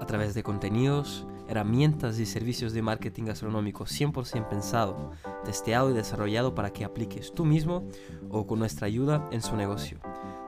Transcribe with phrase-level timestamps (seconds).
[0.00, 5.10] A través de contenidos, herramientas y servicios de marketing gastronómico 100% pensado,
[5.44, 7.88] testeado y desarrollado para que apliques tú mismo
[8.30, 9.98] o con nuestra ayuda en su negocio,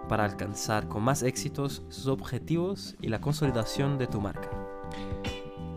[0.08, 4.50] para alcanzar con más éxitos sus objetivos y la consolidación de tu marca.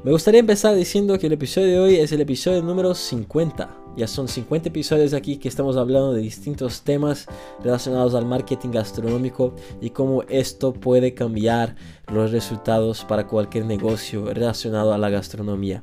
[0.03, 3.82] Me gustaría empezar diciendo que el episodio de hoy es el episodio número 50.
[3.95, 7.27] Ya son 50 episodios aquí que estamos hablando de distintos temas
[7.63, 11.75] relacionados al marketing gastronómico y cómo esto puede cambiar
[12.11, 15.79] los resultados para cualquier negocio relacionado a la gastronomía.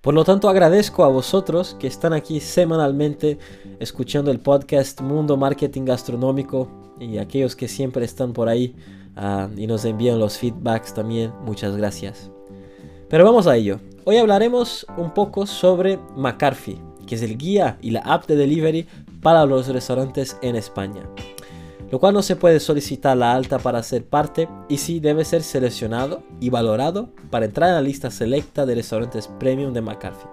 [0.00, 3.38] Por lo tanto, agradezco a vosotros que están aquí semanalmente
[3.80, 6.68] escuchando el podcast Mundo Marketing Gastronómico
[7.00, 8.76] y aquellos que siempre están por ahí
[9.16, 11.32] ah, y nos envían los feedbacks también.
[11.44, 12.30] Muchas gracias.
[13.08, 13.80] Pero vamos a ello.
[14.06, 18.86] Hoy hablaremos un poco sobre McCarthy, que es el guía y la app de delivery
[19.22, 21.08] para los restaurantes en España.
[21.90, 25.42] Lo cual no se puede solicitar la alta para ser parte y sí debe ser
[25.42, 30.28] seleccionado y valorado para entrar en la lista selecta de restaurantes premium de McCarthy.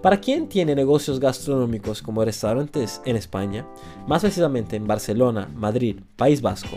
[0.00, 3.66] Para quien tiene negocios gastronómicos como restaurantes en España,
[4.06, 6.76] más precisamente en Barcelona, Madrid, País Vasco,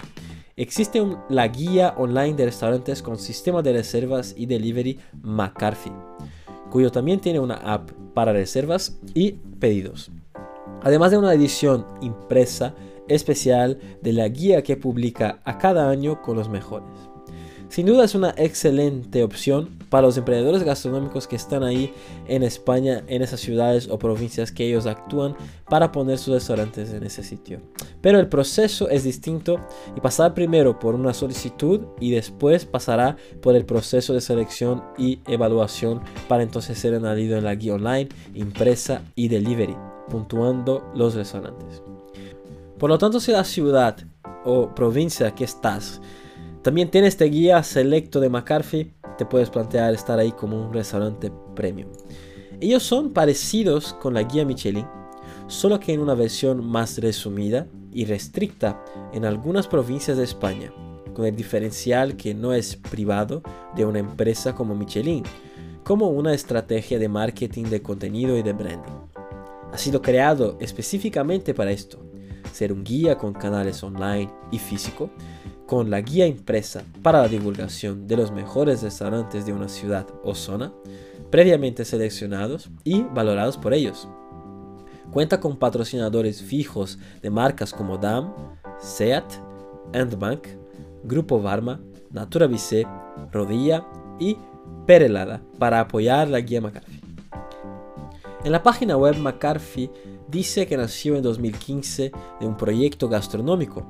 [0.56, 5.92] Existe la guía online de restaurantes con sistema de reservas y delivery McCarthy,
[6.70, 10.12] cuyo también tiene una app para reservas y pedidos.
[10.84, 12.76] Además de una edición impresa
[13.08, 17.13] especial de la guía que publica a cada año con los mejores.
[17.74, 21.92] Sin duda es una excelente opción para los emprendedores gastronómicos que están ahí
[22.28, 25.36] en España, en esas ciudades o provincias que ellos actúan
[25.68, 27.62] para poner sus restaurantes en ese sitio.
[28.00, 29.60] Pero el proceso es distinto
[29.98, 35.22] y pasará primero por una solicitud y después pasará por el proceso de selección y
[35.26, 39.76] evaluación para entonces ser añadido en la guía online, impresa y delivery,
[40.12, 41.82] puntuando los restaurantes.
[42.78, 43.98] Por lo tanto, si la ciudad
[44.46, 46.00] o provincia que estás
[46.64, 51.32] también tiene este guía selecto de McCarthy, te puedes plantear estar ahí como un restaurante
[51.56, 51.90] premium.
[52.62, 54.88] Ellos son parecidos con la guía Michelin,
[55.48, 58.82] solo que en una versión más resumida y restricta
[59.14, 60.74] en algunas provincias de España,
[61.14, 63.44] con el diferencial que no es privado
[63.76, 65.24] de una empresa como Michelin,
[65.84, 69.02] como una estrategia de marketing de contenido y de branding.
[69.74, 72.00] Ha sido creado específicamente para esto,
[72.54, 75.10] ser un guía con canales online y físico
[75.68, 80.36] con la guía impresa para la divulgación de los mejores restaurantes de una ciudad o
[80.36, 80.74] zona,
[81.32, 84.08] previamente seleccionados y valorados por ellos.
[85.12, 88.34] Cuenta con patrocinadores fijos de marcas como DAM,
[88.80, 89.26] SEAT,
[89.94, 90.48] Endbank,
[91.04, 91.80] Grupo Varma,
[92.12, 92.86] Natura Vise,
[93.32, 93.86] Rodilla
[94.20, 94.38] y
[94.86, 97.00] Perelada para apoyar la guía McCarthy.
[98.44, 99.90] En la página web McCarthy
[100.28, 103.88] dice que nació en 2015 de un proyecto gastronómico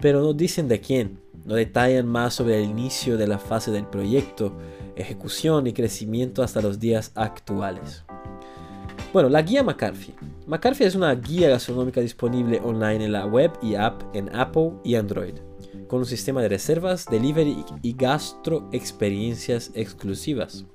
[0.00, 1.18] pero no dicen de quién.
[1.44, 4.52] No detallan más sobre el inicio de la fase del proyecto,
[4.96, 8.04] ejecución y crecimiento hasta los días actuales.
[9.12, 10.14] Bueno, la guía McCarthy.
[10.46, 14.96] McCarthy es una guía gastronómica disponible online en la web y app en Apple y
[14.96, 15.34] Android,
[15.86, 20.66] con un sistema de reservas, delivery y gastro experiencias exclusivas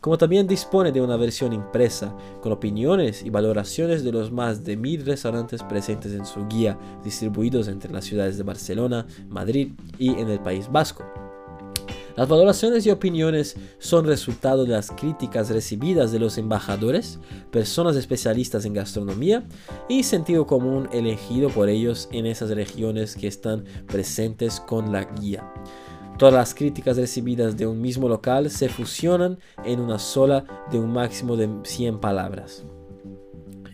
[0.00, 4.76] como también dispone de una versión impresa con opiniones y valoraciones de los más de
[4.76, 10.30] mil restaurantes presentes en su guía, distribuidos entre las ciudades de Barcelona, Madrid y en
[10.30, 11.04] el País Vasco.
[12.16, 17.18] Las valoraciones y opiniones son resultado de las críticas recibidas de los embajadores,
[17.50, 19.44] personas especialistas en gastronomía
[19.88, 25.50] y sentido común elegido por ellos en esas regiones que están presentes con la guía.
[26.20, 30.92] Todas las críticas recibidas de un mismo local se fusionan en una sola de un
[30.92, 32.62] máximo de 100 palabras.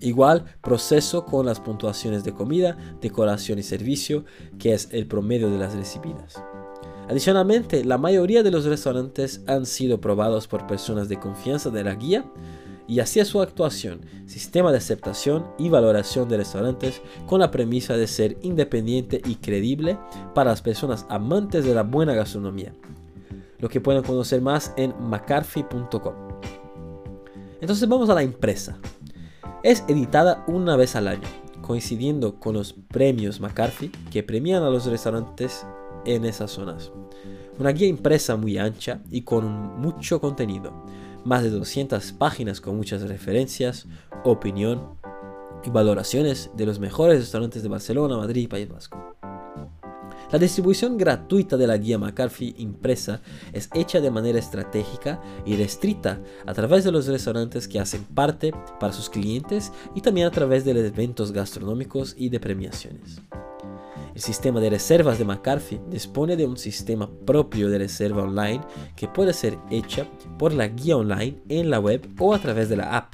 [0.00, 4.24] Igual proceso con las puntuaciones de comida, decoración y servicio,
[4.60, 6.40] que es el promedio de las recibidas.
[7.08, 11.96] Adicionalmente, la mayoría de los restaurantes han sido probados por personas de confianza de la
[11.96, 12.30] guía
[12.88, 18.06] y hacía su actuación, sistema de aceptación y valoración de restaurantes con la premisa de
[18.06, 19.98] ser independiente y creíble
[20.34, 22.72] para las personas amantes de la buena gastronomía.
[23.58, 26.14] Lo que pueden conocer más en mccarthy.com.
[27.60, 28.78] Entonces vamos a la empresa.
[29.62, 31.26] Es editada una vez al año,
[31.62, 35.66] coincidiendo con los premios McCarthy que premian a los restaurantes
[36.04, 36.92] en esas zonas.
[37.58, 40.84] Una guía impresa muy ancha y con mucho contenido
[41.26, 43.86] más de 200 páginas con muchas referencias,
[44.24, 44.96] opinión
[45.64, 49.16] y valoraciones de los mejores restaurantes de Barcelona, Madrid y País Vasco.
[50.30, 53.20] La distribución gratuita de la guía McCarthy impresa
[53.52, 58.52] es hecha de manera estratégica y restrita a través de los restaurantes que hacen parte
[58.80, 63.20] para sus clientes y también a través de eventos gastronómicos y de premiaciones.
[64.16, 68.62] El sistema de reservas de McCarthy dispone de un sistema propio de reserva online
[68.96, 70.06] que puede ser hecha
[70.38, 73.12] por la guía online en la web o a través de la app,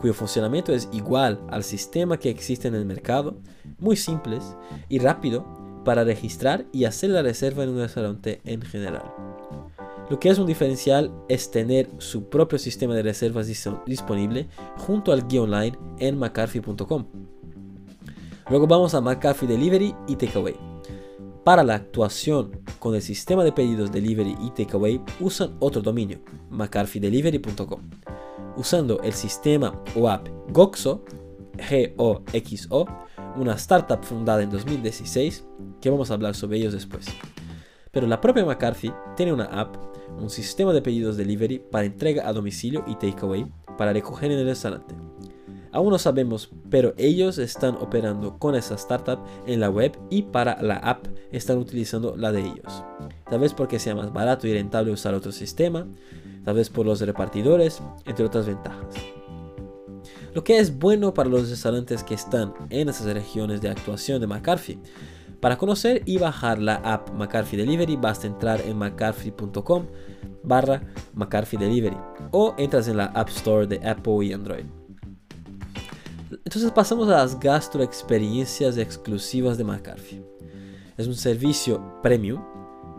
[0.00, 3.40] cuyo funcionamiento es igual al sistema que existe en el mercado,
[3.80, 4.54] muy simples
[4.88, 5.44] y rápido
[5.84, 9.12] para registrar y hacer la reserva en un restaurante en general.
[10.08, 13.48] Lo que es un diferencial es tener su propio sistema de reservas
[13.86, 14.46] disponible
[14.76, 17.06] junto al guía online en mccarthy.com.
[18.52, 20.54] Luego vamos a McCarthy Delivery y Takeaway.
[21.42, 26.20] Para la actuación con el sistema de pedidos Delivery y Takeaway usan otro dominio,
[26.50, 27.80] mccarthydelivery.com.
[28.58, 31.02] Usando el sistema o app GOXO,
[31.56, 32.86] G-O-X-O,
[33.36, 35.46] una startup fundada en 2016,
[35.80, 37.06] que vamos a hablar sobre ellos después.
[37.90, 39.74] Pero la propia McCarthy tiene una app,
[40.20, 44.46] un sistema de pedidos delivery para entrega a domicilio y takeaway para recoger en el
[44.46, 44.94] restaurante.
[45.72, 50.60] Aún no sabemos, pero ellos están operando con esa startup en la web y para
[50.62, 52.84] la app están utilizando la de ellos.
[53.28, 55.86] Tal vez porque sea más barato y rentable usar otro sistema,
[56.44, 58.94] tal vez por los repartidores, entre otras ventajas
[60.34, 64.26] lo que es bueno para los restaurantes que están en esas regiones de actuación de
[64.26, 64.78] McCarthy.
[65.40, 69.86] Para conocer y bajar la app McCarthy Delivery basta entrar en mccarthy.com
[70.44, 70.82] barra
[71.14, 71.96] McCarthy Delivery
[72.30, 74.64] o entras en la App Store de Apple y Android.
[76.44, 80.22] Entonces pasamos a las gastroexperiencias exclusivas de McCarthy.
[80.96, 82.42] Es un servicio premium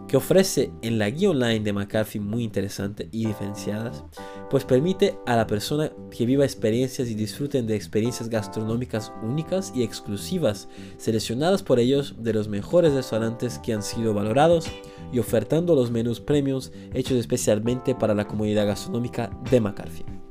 [0.07, 4.03] que ofrece en la guía online de McCarthy muy interesante y diferenciadas,
[4.49, 9.83] pues permite a la persona que viva experiencias y disfruten de experiencias gastronómicas únicas y
[9.83, 14.67] exclusivas, seleccionadas por ellos de los mejores restaurantes que han sido valorados
[15.11, 20.22] y ofertando los menús premiums hechos especialmente para la comunidad gastronómica de McCarthy.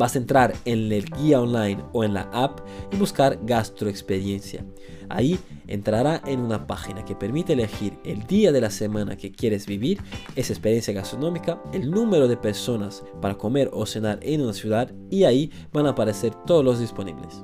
[0.00, 2.60] Vas a entrar en el guía online o en la app
[2.90, 4.64] y buscar gastroexperiencia.
[5.10, 9.66] Ahí entrará en una página que permite elegir el día de la semana que quieres
[9.66, 10.00] vivir,
[10.36, 15.24] esa experiencia gastronómica, el número de personas para comer o cenar en una ciudad y
[15.24, 17.42] ahí van a aparecer todos los disponibles.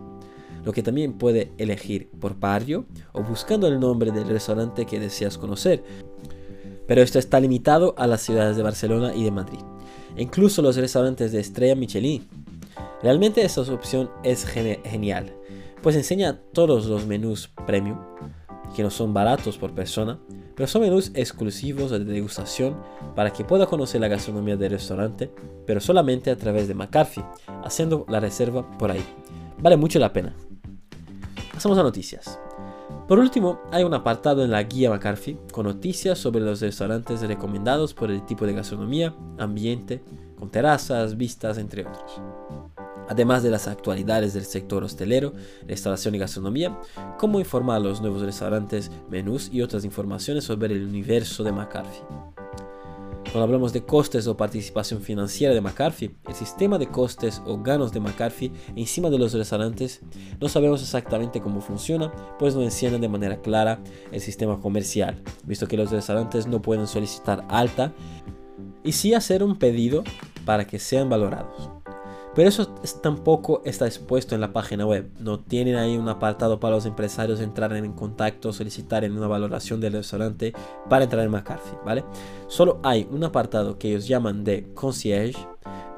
[0.64, 5.36] Lo que también puede elegir por barrio o buscando el nombre del restaurante que deseas
[5.36, 5.84] conocer.
[6.88, 9.60] Pero esto está limitado a las ciudades de Barcelona y de Madrid.
[10.16, 12.45] incluso los restaurantes de estrella Michelin.
[13.06, 15.32] Realmente esta opción es genial
[15.80, 18.00] pues enseña todos los menús premium,
[18.74, 20.18] que no son baratos por persona,
[20.56, 22.76] pero son menús exclusivos de degustación
[23.14, 25.30] para que pueda conocer la gastronomía del restaurante,
[25.64, 27.22] pero solamente a través de McCarthy,
[27.62, 29.04] haciendo la reserva por ahí.
[29.60, 30.34] Vale mucho la pena.
[31.54, 32.40] Pasamos a noticias.
[33.06, 37.94] Por último, hay un apartado en la guía McCarthy con noticias sobre los restaurantes recomendados
[37.94, 40.02] por el tipo de gastronomía, ambiente,
[40.36, 42.20] con terrazas, vistas, entre otros
[43.08, 45.32] además de las actualidades del sector hostelero,
[45.66, 46.78] restauración y gastronomía,
[47.18, 52.00] cómo informar a los nuevos restaurantes, menús y otras informaciones sobre el universo de McCarthy.
[53.36, 57.92] Cuando hablamos de costes o participación financiera de McCarthy, el sistema de costes o ganos
[57.92, 60.00] de McCarthy encima de los restaurantes,
[60.40, 63.80] no sabemos exactamente cómo funciona, pues no encienden de manera clara
[64.12, 67.92] el sistema comercial, visto que los restaurantes no pueden solicitar alta
[68.84, 70.04] y sí hacer un pedido
[70.44, 71.70] para que sean valorados.
[72.36, 72.66] Pero eso
[73.02, 75.10] tampoco está expuesto en la página web.
[75.18, 79.80] No tienen ahí un apartado para los empresarios entrar en contacto, solicitar en una valoración
[79.80, 80.52] del restaurante
[80.90, 82.04] para entrar en McCarthy, ¿vale?
[82.46, 85.48] Solo hay un apartado que ellos llaman de concierge,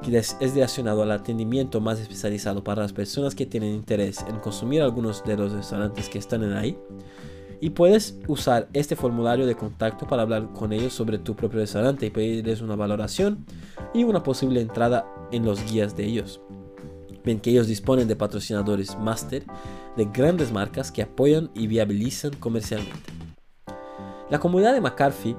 [0.01, 4.81] que es relacionado al atendimiento más especializado para las personas que tienen interés en consumir
[4.81, 6.77] algunos de los restaurantes que están en ahí
[7.61, 12.05] y puedes usar este formulario de contacto para hablar con ellos sobre tu propio restaurante
[12.05, 13.45] y pedirles una valoración
[13.93, 16.41] y una posible entrada en los guías de ellos.
[17.23, 19.43] Ven que ellos disponen de patrocinadores máster
[19.97, 23.13] de grandes marcas que apoyan y viabilizan comercialmente.
[24.29, 25.35] La comunidad de McCarthy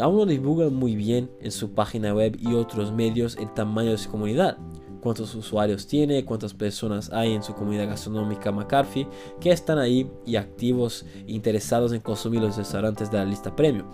[0.00, 3.98] aún no divulga muy bien en su página web y otros medios el tamaño de
[3.98, 4.58] su comunidad,
[5.00, 9.06] cuántos usuarios tiene, cuántas personas hay en su comunidad gastronómica McCarthy
[9.40, 13.86] que están ahí y activos interesados en consumir los restaurantes de la lista premium.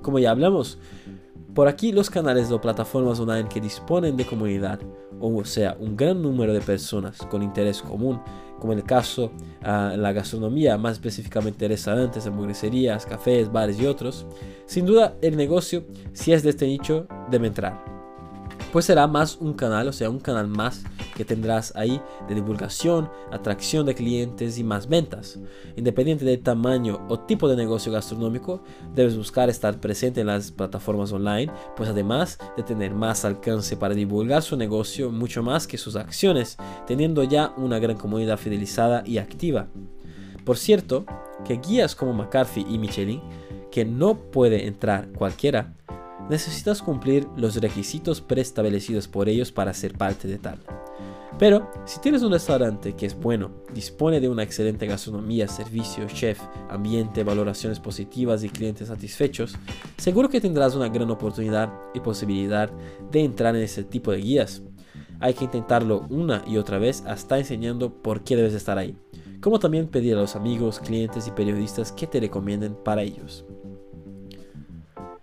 [0.00, 0.78] Como ya hablamos,
[1.54, 4.80] por aquí los canales o plataformas online que disponen de comunidad,
[5.20, 8.20] o sea, un gran número de personas con interés común,
[8.58, 9.32] como en el caso
[9.62, 14.26] ah, la gastronomía, más específicamente restaurantes, hamburgueserías, cafés, bares y otros,
[14.66, 17.91] sin duda el negocio, si es de este nicho, debe entrar.
[18.72, 20.82] Pues será más un canal, o sea, un canal más
[21.14, 25.38] que tendrás ahí de divulgación, atracción de clientes y más ventas.
[25.76, 28.64] Independiente del tamaño o tipo de negocio gastronómico,
[28.94, 33.94] debes buscar estar presente en las plataformas online, pues además de tener más alcance para
[33.94, 39.18] divulgar su negocio mucho más que sus acciones, teniendo ya una gran comunidad fidelizada y
[39.18, 39.68] activa.
[40.46, 41.04] Por cierto,
[41.44, 43.20] que guías como McCarthy y Michelin,
[43.70, 45.74] que no puede entrar cualquiera,
[46.28, 50.58] necesitas cumplir los requisitos preestablecidos por ellos para ser parte de tal.
[51.38, 56.40] Pero si tienes un restaurante que es bueno, dispone de una excelente gastronomía, servicio, chef,
[56.68, 59.56] ambiente, valoraciones positivas y clientes satisfechos,
[59.96, 62.70] seguro que tendrás una gran oportunidad y posibilidad
[63.10, 64.62] de entrar en ese tipo de guías.
[65.20, 68.96] Hay que intentarlo una y otra vez hasta enseñando por qué debes estar ahí,
[69.40, 73.44] como también pedir a los amigos, clientes y periodistas que te recomienden para ellos.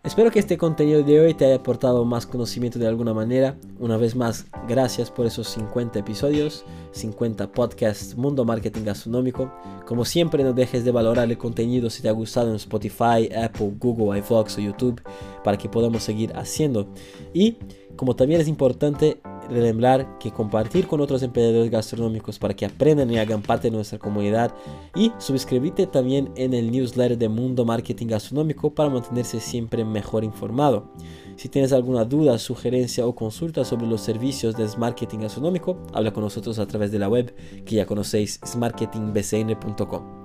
[0.09, 3.55] Espero que este contenido de hoy te haya aportado más conocimiento de alguna manera.
[3.77, 9.53] Una vez más, gracias por esos 50 episodios, 50 podcasts Mundo Marketing Gastronómico.
[9.85, 13.73] Como siempre, no dejes de valorar el contenido si te ha gustado en Spotify, Apple,
[13.77, 14.99] Google, iVoox o YouTube
[15.43, 16.87] para que podamos seguir haciendo.
[17.31, 17.57] Y
[17.95, 23.17] como también es importante relembrar que compartir con otros emprendedores gastronómicos para que aprendan y
[23.17, 24.53] hagan parte de nuestra comunidad
[24.95, 30.91] y suscribirte también en el newsletter de Mundo Marketing Gastronómico para mantenerse siempre mejor informado.
[31.35, 36.23] Si tienes alguna duda, sugerencia o consulta sobre los servicios de Marketing Gastronómico, habla con
[36.23, 37.33] nosotros a través de la web
[37.65, 40.19] que ya conocéis, smarketingbcn.com.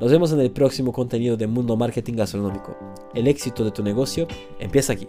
[0.00, 2.76] Nos vemos en el próximo contenido de Mundo Marketing Gastronómico.
[3.14, 4.26] El éxito de tu negocio
[4.58, 5.08] empieza aquí.